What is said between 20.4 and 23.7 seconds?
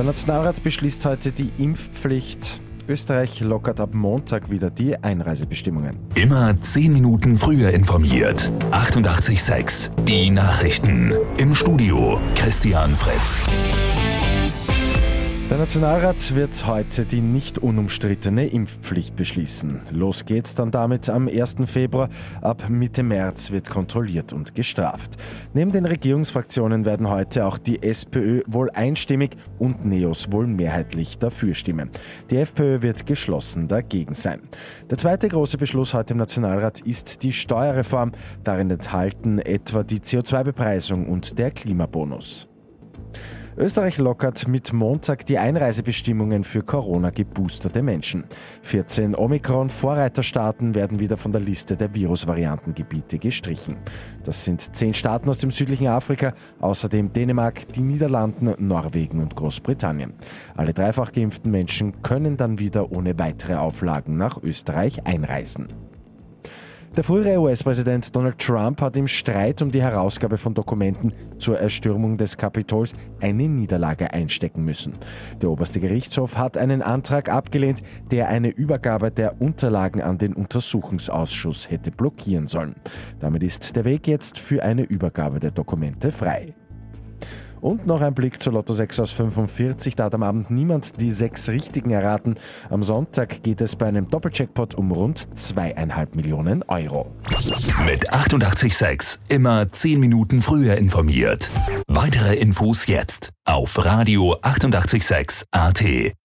dann damit am 1. Februar. Ab Mitte März wird